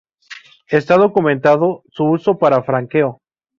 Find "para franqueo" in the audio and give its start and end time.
2.39-3.19